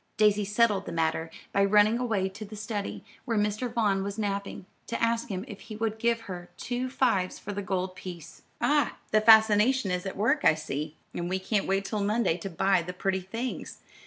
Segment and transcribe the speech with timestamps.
[0.17, 3.71] Daisy settled the matter by running away to the study, where Mr.
[3.71, 7.61] Vaughn was napping, to ask him if he would give her two fives for the
[7.61, 8.41] gold piece.
[8.59, 8.97] "Ah!
[9.11, 12.81] the fascination is at work, I see; and we can't wait till Monday to buy
[12.81, 13.77] the pretty things.